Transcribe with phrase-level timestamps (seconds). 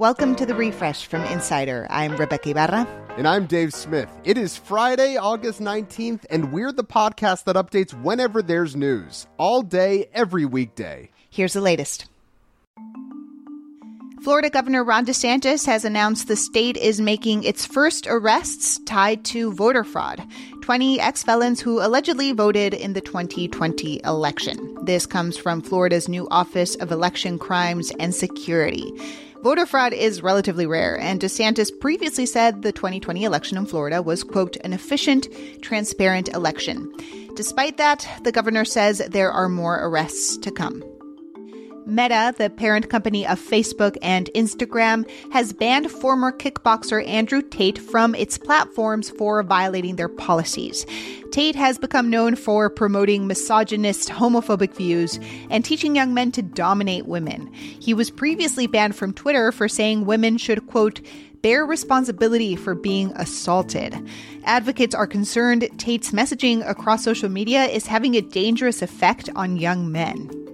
[0.00, 1.86] Welcome to the refresh from Insider.
[1.90, 2.86] I'm Rebeca Ibarra.
[3.18, 4.10] And I'm Dave Smith.
[4.24, 9.60] It is Friday, August 19th, and we're the podcast that updates whenever there's news, all
[9.60, 11.10] day, every weekday.
[11.28, 12.06] Here's the latest.
[14.22, 19.52] Florida Governor Ron DeSantis has announced the state is making its first arrests tied to
[19.52, 20.26] voter fraud.
[20.62, 24.78] 20 ex felons who allegedly voted in the 2020 election.
[24.84, 28.92] This comes from Florida's new Office of Election Crimes and Security.
[29.42, 34.22] Voter fraud is relatively rare, and DeSantis previously said the 2020 election in Florida was,
[34.22, 35.28] quote, an efficient,
[35.62, 36.92] transparent election.
[37.36, 40.84] Despite that, the governor says there are more arrests to come.
[41.90, 48.14] Meta, the parent company of Facebook and Instagram, has banned former kickboxer Andrew Tate from
[48.14, 50.86] its platforms for violating their policies.
[51.32, 55.18] Tate has become known for promoting misogynist, homophobic views
[55.50, 57.52] and teaching young men to dominate women.
[57.52, 61.00] He was previously banned from Twitter for saying women should, quote,
[61.42, 63.96] bear responsibility for being assaulted.
[64.44, 69.90] Advocates are concerned Tate's messaging across social media is having a dangerous effect on young
[69.90, 70.49] men.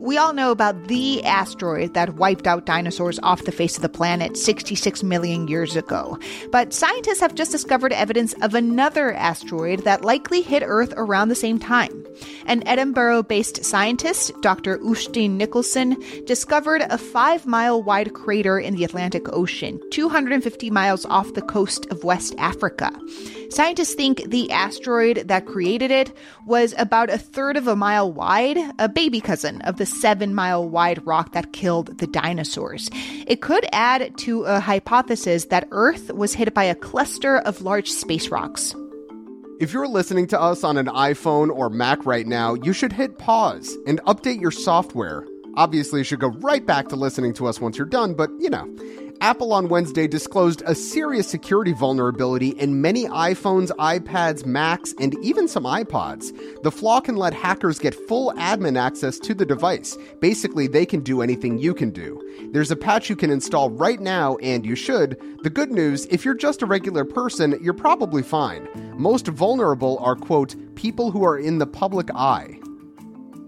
[0.00, 3.88] We all know about the asteroid that wiped out dinosaurs off the face of the
[3.88, 6.16] planet 66 million years ago.
[6.52, 11.34] But scientists have just discovered evidence of another asteroid that likely hit Earth around the
[11.34, 12.06] same time.
[12.46, 14.78] An Edinburgh based scientist, Dr.
[14.78, 21.34] Uisdean Nicholson, discovered a five mile wide crater in the Atlantic Ocean, 250 miles off
[21.34, 22.90] the coast of West Africa.
[23.50, 26.12] Scientists think the asteroid that created it
[26.46, 30.68] was about a third of a mile wide, a baby cousin of the seven mile
[30.68, 32.90] wide rock that killed the dinosaurs.
[33.26, 37.90] It could add to a hypothesis that Earth was hit by a cluster of large
[37.90, 38.74] space rocks.
[39.60, 43.18] If you're listening to us on an iPhone or Mac right now, you should hit
[43.18, 45.26] pause and update your software.
[45.56, 48.50] Obviously, you should go right back to listening to us once you're done, but you
[48.50, 48.72] know.
[49.20, 55.48] Apple on Wednesday disclosed a serious security vulnerability in many iPhones, iPads, Macs, and even
[55.48, 56.32] some iPods.
[56.62, 59.98] The flaw can let hackers get full admin access to the device.
[60.20, 62.22] Basically, they can do anything you can do.
[62.52, 65.20] There's a patch you can install right now, and you should.
[65.42, 68.68] The good news if you're just a regular person, you're probably fine.
[68.96, 72.57] Most vulnerable are, quote, people who are in the public eye.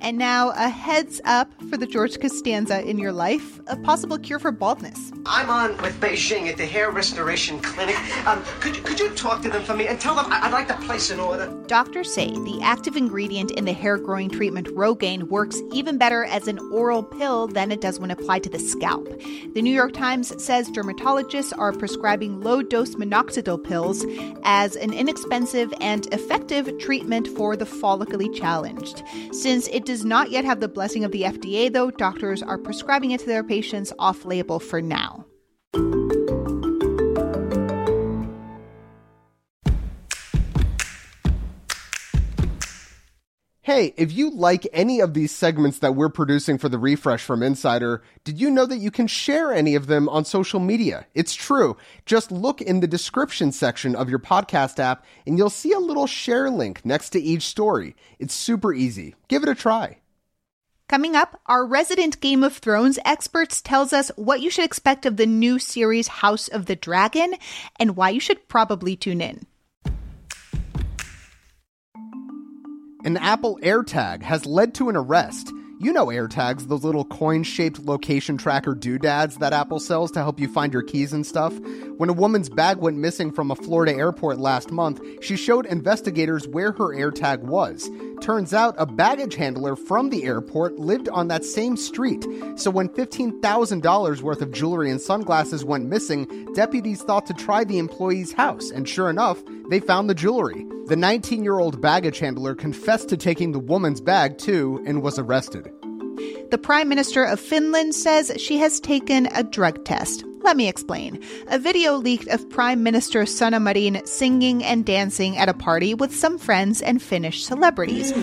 [0.00, 4.38] And now, a heads up for the George Costanza in your life a possible cure
[4.38, 5.12] for baldness.
[5.26, 7.96] I'm on with Beijing at the Hair Restoration Clinic.
[8.26, 10.68] Um, could, you, could you talk to them for me and tell them I'd like
[10.68, 11.52] to place an order?
[11.66, 16.48] Doctors say the active ingredient in the hair growing treatment Rogaine works even better as
[16.48, 19.06] an oral pill than it does when applied to the scalp.
[19.54, 24.04] The New York Times says dermatologists are prescribing low dose minoxidil pills
[24.44, 29.02] as an inexpensive and effective treatment for the follically challenged.
[29.32, 33.12] Since it does not yet have the blessing of the FDA, though, doctors are prescribing
[33.12, 35.24] it to their patients off label for now.
[43.68, 47.42] Hey, if you like any of these segments that we're producing for the refresh from
[47.42, 51.04] Insider, did you know that you can share any of them on social media?
[51.12, 51.76] It's true.
[52.06, 56.06] Just look in the description section of your podcast app and you'll see a little
[56.06, 57.94] share link next to each story.
[58.18, 59.16] It's super easy.
[59.28, 59.98] Give it a try.
[60.88, 65.18] Coming up, our resident Game of Thrones experts tells us what you should expect of
[65.18, 67.34] the new series House of the Dragon
[67.78, 69.44] and why you should probably tune in.
[73.08, 75.50] An Apple AirTag has led to an arrest.
[75.80, 80.40] You know AirTags, those little coin shaped location tracker doodads that Apple sells to help
[80.40, 81.56] you find your keys and stuff.
[81.98, 86.48] When a woman's bag went missing from a Florida airport last month, she showed investigators
[86.48, 87.88] where her AirTag was.
[88.20, 92.26] Turns out a baggage handler from the airport lived on that same street.
[92.56, 97.78] So when $15,000 worth of jewelry and sunglasses went missing, deputies thought to try the
[97.78, 99.40] employee's house, and sure enough,
[99.70, 100.66] they found the jewelry.
[100.88, 105.18] The 19 year old baggage handler confessed to taking the woman's bag too and was
[105.18, 105.67] arrested.
[106.50, 110.24] The Prime Minister of Finland says she has taken a drug test.
[110.40, 111.22] Let me explain.
[111.48, 116.16] A video leaked of Prime Minister Sanna Marin singing and dancing at a party with
[116.16, 118.14] some friends and Finnish celebrities.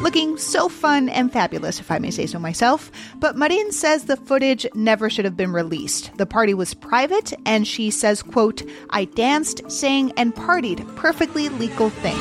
[0.00, 2.90] Looking so fun and fabulous, if I may say so myself.
[3.16, 6.16] But Marin says the footage never should have been released.
[6.16, 11.90] The party was private, and she says, quote, I danced, sang, and partied perfectly legal
[11.90, 12.16] things.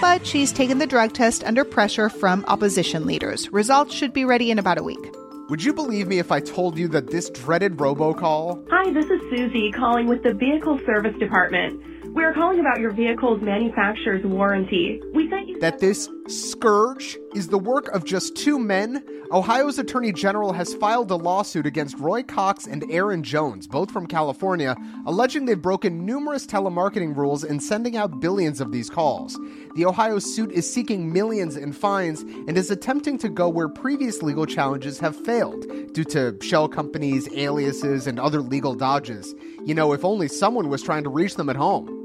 [0.00, 3.52] But she's taken the drug test under pressure from opposition leaders.
[3.52, 5.14] Results should be ready in about a week.
[5.48, 8.64] Would you believe me if I told you that this dreaded robocall?
[8.70, 11.82] Hi, this is Susie calling with the Vehicle Service Department.
[12.14, 15.00] We are calling about your vehicle's manufacturer's warranty.
[15.14, 19.04] We sent you that this scourge is the work of just two men.
[19.30, 24.06] Ohio's Attorney General has filed a lawsuit against Roy Cox and Aaron Jones, both from
[24.06, 29.38] California, alleging they've broken numerous telemarketing rules in sending out billions of these calls.
[29.74, 34.22] The Ohio suit is seeking millions in fines and is attempting to go where previous
[34.22, 39.34] legal challenges have failed due to shell companies, aliases, and other legal dodges.
[39.62, 41.97] You know, if only someone was trying to reach them at home.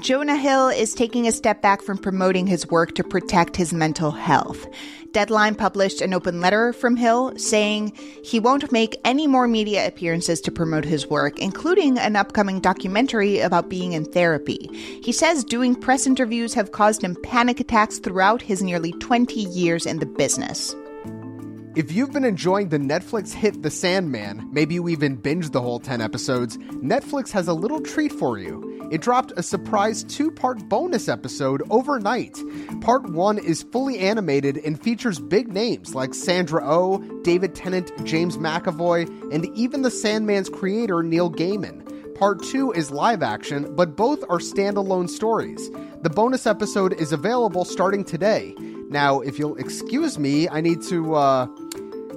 [0.00, 4.12] Jonah Hill is taking a step back from promoting his work to protect his mental
[4.12, 4.64] health.
[5.10, 7.92] Deadline published an open letter from Hill saying
[8.22, 13.40] he won't make any more media appearances to promote his work, including an upcoming documentary
[13.40, 14.70] about being in therapy.
[15.02, 19.84] He says doing press interviews have caused him panic attacks throughout his nearly 20 years
[19.84, 20.76] in the business.
[21.78, 25.78] If you've been enjoying the Netflix hit The Sandman, maybe you even binged the whole
[25.78, 28.88] 10 episodes, Netflix has a little treat for you.
[28.90, 32.36] It dropped a surprise two part bonus episode overnight.
[32.80, 37.92] Part 1 is fully animated and features big names like Sandra O, oh, David Tennant,
[38.04, 42.16] James McAvoy, and even the Sandman's creator, Neil Gaiman.
[42.16, 45.70] Part 2 is live action, but both are standalone stories.
[46.02, 48.56] The bonus episode is available starting today.
[48.90, 51.46] Now, if you'll excuse me, I need to uh,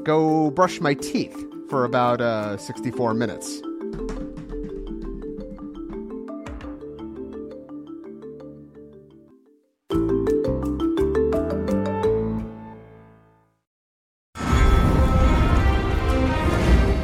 [0.04, 3.62] go brush my teeth for about uh, 64 minutes.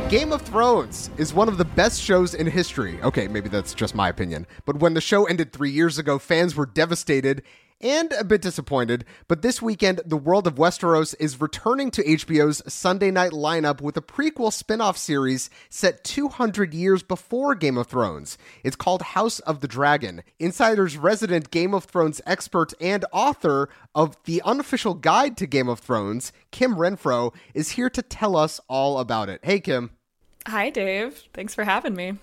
[0.09, 2.97] Game of Thrones is one of the best shows in history.
[3.01, 4.47] Okay, maybe that's just my opinion.
[4.65, 7.44] But when the show ended three years ago, fans were devastated
[7.81, 12.62] and a bit disappointed, but this weekend, The World of Westeros is returning to HBO's
[12.71, 17.88] Sunday night lineup with a prequel spin off series set 200 years before Game of
[17.88, 18.38] Thrones.
[18.63, 20.24] It's called House of the Dragon.
[20.39, 25.80] Insider's resident Game of Thrones expert and author of the unofficial guide to Game of
[25.80, 29.39] Thrones, Kim Renfro, is here to tell us all about it.
[29.44, 29.91] Hey, Kim.
[30.47, 31.23] Hi, Dave.
[31.33, 32.18] Thanks for having me.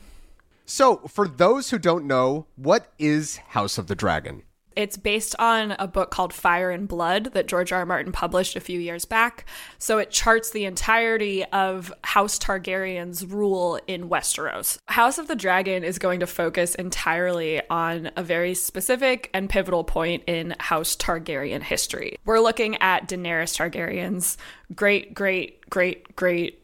[0.66, 4.42] So, for those who don't know, what is House of the Dragon?
[4.76, 7.84] It's based on a book called Fire and Blood that George R.
[7.84, 7.86] R.
[7.86, 9.44] Martin published a few years back.
[9.78, 14.78] So it charts the entirety of House Targaryen's rule in Westeros.
[14.86, 19.84] House of the Dragon is going to focus entirely on a very specific and pivotal
[19.84, 22.16] point in House Targaryen history.
[22.24, 24.38] We're looking at Daenerys Targaryen's
[24.74, 26.58] great, great, great, great,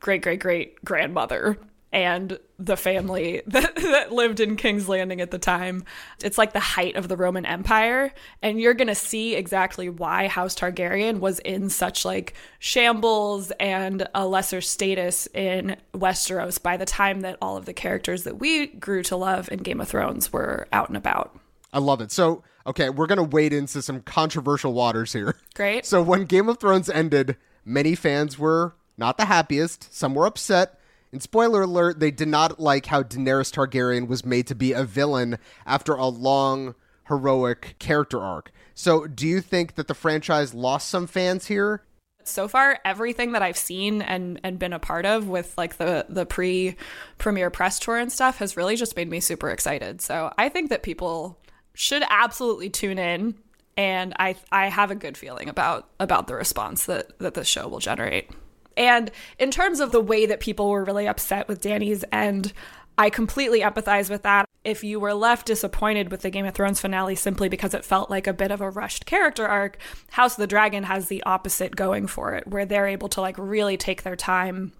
[0.00, 1.56] great, great, great grandmother
[1.92, 5.84] and the family that, that lived in King's Landing at the time.
[6.22, 8.12] It's like the height of the Roman Empire.
[8.42, 14.08] And you're going to see exactly why House Targaryen was in such like shambles and
[14.14, 18.66] a lesser status in Westeros by the time that all of the characters that we
[18.66, 21.38] grew to love in Game of Thrones were out and about.
[21.72, 22.10] I love it.
[22.10, 25.36] So, okay, we're going to wade into some controversial waters here.
[25.54, 25.84] Great.
[25.86, 29.94] So, when Game of Thrones ended, many fans were not the happiest.
[29.94, 30.75] Some were upset.
[31.12, 34.84] And spoiler alert, they did not like how Daenerys Targaryen was made to be a
[34.84, 36.74] villain after a long,
[37.08, 38.50] heroic character arc.
[38.74, 41.82] So, do you think that the franchise lost some fans here?
[42.24, 46.06] So far, everything that I've seen and and been a part of with like the
[46.08, 46.76] the pre
[47.18, 50.00] premiere press tour and stuff has really just made me super excited.
[50.00, 51.38] So I think that people
[51.74, 53.36] should absolutely tune in,
[53.76, 57.68] and I I have a good feeling about about the response that that the show
[57.68, 58.28] will generate.
[58.76, 62.52] And in terms of the way that people were really upset with Danny's end,
[62.98, 64.48] I completely empathize with that.
[64.64, 68.10] If you were left disappointed with the Game of Thrones finale simply because it felt
[68.10, 69.78] like a bit of a rushed character arc,
[70.12, 73.36] House of the Dragon has the opposite going for it, where they're able to like
[73.38, 74.72] really take their time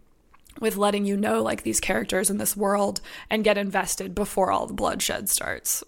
[0.60, 4.66] with letting you know like these characters in this world and get invested before all
[4.66, 5.84] the bloodshed starts.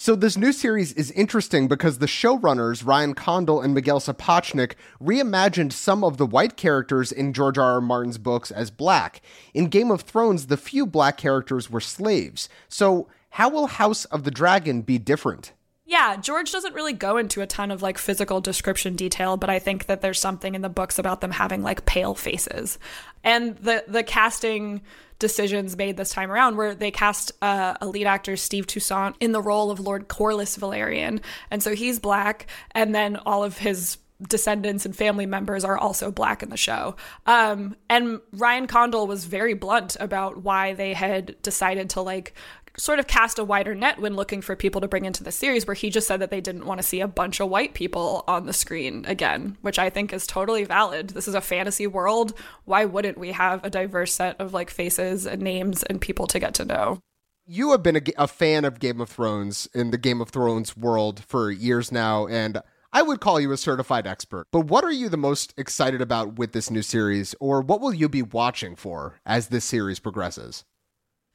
[0.00, 5.72] So this new series is interesting because the showrunners Ryan Condal and Miguel Sapochnik reimagined
[5.72, 7.72] some of the white characters in George R.
[7.72, 7.80] R.
[7.80, 9.20] Martin's books as black.
[9.54, 12.48] In Game of Thrones, the few black characters were slaves.
[12.68, 15.52] So how will House of the Dragon be different?
[15.84, 19.58] Yeah, George doesn't really go into a ton of like physical description detail, but I
[19.58, 22.78] think that there's something in the books about them having like pale faces.
[23.24, 24.82] And the the casting
[25.18, 29.32] decisions made this time around where they cast uh, a lead actor steve toussaint in
[29.32, 31.20] the role of lord corlys Velaryon.
[31.50, 36.10] and so he's black and then all of his descendants and family members are also
[36.10, 36.96] black in the show.
[37.26, 42.34] Um, and Ryan Condal was very blunt about why they had decided to like
[42.78, 45.66] sort of cast a wider net when looking for people to bring into the series,
[45.66, 48.24] where he just said that they didn't want to see a bunch of white people
[48.26, 51.10] on the screen again, which I think is totally valid.
[51.10, 52.32] This is a fantasy world.
[52.64, 56.38] Why wouldn't we have a diverse set of like faces and names and people to
[56.38, 57.00] get to know?
[57.44, 60.76] You have been a, a fan of Game of Thrones in the Game of Thrones
[60.76, 64.46] world for years now, and I would call you a certified expert.
[64.52, 67.92] But what are you the most excited about with this new series, or what will
[67.92, 70.64] you be watching for as this series progresses?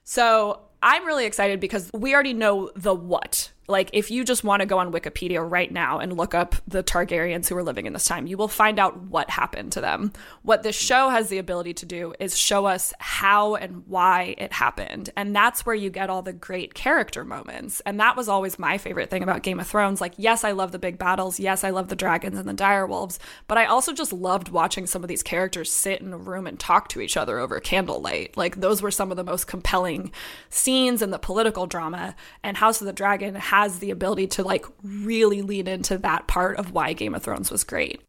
[0.04, 4.62] So I'm really excited because we already know the what like if you just want
[4.62, 7.94] to go on Wikipedia right now and look up the Targaryens who were living in
[7.94, 10.12] this time, you will find out what happened to them.
[10.42, 14.52] What this show has the ability to do is show us how and why it
[14.52, 15.10] happened.
[15.16, 17.82] And that's where you get all the great character moments.
[17.82, 20.02] And that was always my favorite thing about Game of Thrones.
[20.02, 21.40] Like, yes, I love the big battles.
[21.40, 23.18] Yes, I love the dragons and the direwolves,
[23.48, 26.60] but I also just loved watching some of these characters sit in a room and
[26.60, 28.36] talk to each other over candlelight.
[28.36, 30.12] Like those were some of the most compelling
[30.50, 32.16] scenes in the political drama.
[32.44, 36.58] And House of the Dragon has the ability to like really lean into that part
[36.58, 38.02] of why Game of Thrones was great.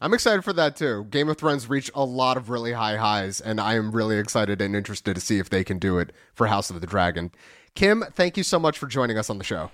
[0.00, 1.08] I'm excited for that too.
[1.10, 4.62] Game of Thrones reached a lot of really high highs, and I am really excited
[4.62, 7.32] and interested to see if they can do it for House of the Dragon.
[7.74, 9.72] Kim, thank you so much for joining us on the show.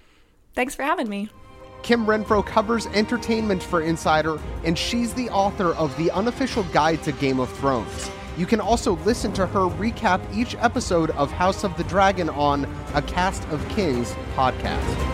[0.54, 1.28] Thanks for having me.
[1.82, 7.12] Kim Renfro covers entertainment for Insider, and she's the author of The Unofficial Guide to
[7.12, 8.10] Game of Thrones.
[8.38, 12.64] You can also listen to her recap each episode of House of the Dragon on
[12.94, 15.09] a Cast of Kings podcast.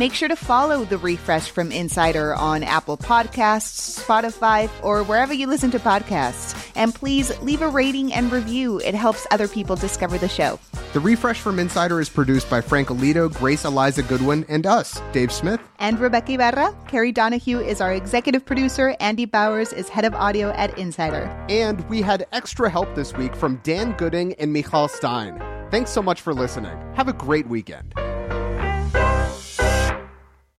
[0.00, 5.46] Make sure to follow the refresh from Insider on Apple Podcasts, Spotify, or wherever you
[5.46, 6.72] listen to podcasts.
[6.74, 8.80] And please leave a rating and review.
[8.80, 10.58] It helps other people discover the show.
[10.94, 15.30] The refresh from Insider is produced by Frank Alito, Grace Eliza Goodwin, and us, Dave
[15.30, 15.60] Smith.
[15.78, 16.74] And Rebeca Ibarra.
[16.88, 18.96] Carrie Donahue is our executive producer.
[19.00, 21.24] Andy Bowers is head of audio at Insider.
[21.50, 25.38] And we had extra help this week from Dan Gooding and Michal Stein.
[25.70, 26.74] Thanks so much for listening.
[26.94, 27.92] Have a great weekend.